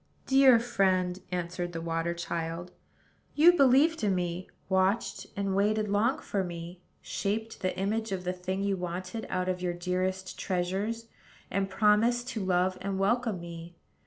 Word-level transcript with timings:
"Dear 0.25 0.59
friend," 0.59 1.21
answered 1.31 1.73
the 1.73 1.79
water 1.79 2.15
child, 2.15 2.71
"you 3.35 3.53
believed 3.53 4.03
in 4.03 4.15
me, 4.15 4.49
watched 4.67 5.27
and 5.35 5.55
waited 5.55 5.89
long 5.89 6.17
for 6.17 6.43
me, 6.43 6.81
shaped 7.03 7.59
the 7.61 7.77
image 7.77 8.11
of 8.11 8.23
the 8.23 8.33
thing 8.33 8.63
you 8.63 8.75
wanted 8.75 9.27
out 9.29 9.47
of 9.47 9.61
your 9.61 9.73
dearest 9.73 10.39
treasures, 10.39 11.05
and 11.51 11.69
promised 11.69 12.27
to 12.29 12.43
love 12.43 12.79
and 12.81 12.97
welcome 12.97 13.39
me. 13.39 13.75